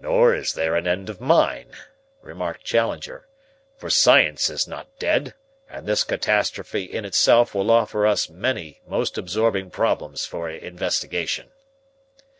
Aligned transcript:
"Nor 0.00 0.34
is 0.34 0.54
there 0.54 0.74
an 0.74 0.88
end 0.88 1.08
of 1.08 1.20
mine," 1.20 1.68
remarked 2.20 2.64
Challenger, 2.64 3.28
"for 3.76 3.90
science 3.90 4.50
is 4.50 4.66
not 4.66 4.98
dead, 4.98 5.34
and 5.70 5.86
this 5.86 6.02
catastrophe 6.02 6.82
in 6.82 7.04
itself 7.04 7.54
will 7.54 7.70
offer 7.70 8.04
us 8.04 8.28
many 8.28 8.80
most 8.88 9.16
absorbing 9.16 9.70
problems 9.70 10.24
for 10.24 10.50
investigation." 10.50 11.52